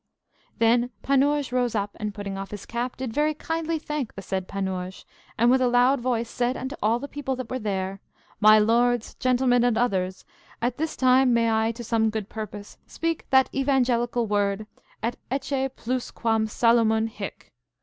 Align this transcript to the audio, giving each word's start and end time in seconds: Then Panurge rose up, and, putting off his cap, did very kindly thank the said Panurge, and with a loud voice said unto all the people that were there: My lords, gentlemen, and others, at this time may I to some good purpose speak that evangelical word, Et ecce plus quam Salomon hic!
Then 0.57 0.89
Panurge 1.03 1.51
rose 1.51 1.75
up, 1.75 1.95
and, 1.99 2.11
putting 2.11 2.35
off 2.35 2.49
his 2.49 2.65
cap, 2.65 2.97
did 2.97 3.13
very 3.13 3.35
kindly 3.35 3.77
thank 3.77 4.15
the 4.15 4.23
said 4.23 4.47
Panurge, 4.47 5.05
and 5.37 5.51
with 5.51 5.61
a 5.61 5.67
loud 5.67 6.01
voice 6.01 6.27
said 6.27 6.57
unto 6.57 6.75
all 6.81 6.97
the 6.97 7.07
people 7.07 7.35
that 7.35 7.51
were 7.51 7.59
there: 7.59 8.01
My 8.39 8.57
lords, 8.57 9.13
gentlemen, 9.13 9.63
and 9.63 9.77
others, 9.77 10.25
at 10.59 10.77
this 10.77 10.95
time 10.95 11.35
may 11.35 11.51
I 11.51 11.71
to 11.73 11.83
some 11.83 12.09
good 12.09 12.29
purpose 12.29 12.79
speak 12.87 13.27
that 13.29 13.53
evangelical 13.53 14.25
word, 14.25 14.65
Et 15.03 15.15
ecce 15.31 15.69
plus 15.75 16.09
quam 16.09 16.47
Salomon 16.47 17.05
hic! 17.05 17.51